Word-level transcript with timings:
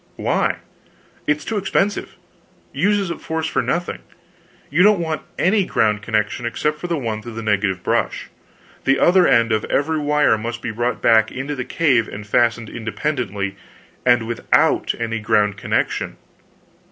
"Why?" 0.15 0.55
"It's 1.27 1.45
too 1.45 1.57
expensive 1.57 2.15
uses 2.73 3.11
up 3.11 3.21
force 3.21 3.45
for 3.45 3.61
nothing. 3.61 3.99
You 4.71 4.81
don't 4.81 4.99
want 4.99 5.21
any 5.37 5.63
ground 5.63 6.01
connection 6.01 6.43
except 6.43 6.81
the 6.81 6.97
one 6.97 7.21
through 7.21 7.35
the 7.35 7.43
negative 7.43 7.83
brush. 7.83 8.31
The 8.85 8.97
other 8.97 9.27
end 9.27 9.51
of 9.51 9.63
every 9.65 9.99
wire 9.99 10.39
must 10.39 10.63
be 10.63 10.71
brought 10.71 11.03
back 11.03 11.31
into 11.31 11.53
the 11.53 11.65
cave 11.65 12.07
and 12.07 12.25
fastened 12.25 12.67
independently, 12.67 13.57
and 14.03 14.25
without 14.25 14.95
any 14.99 15.19
ground 15.19 15.55
connection. 15.57 16.17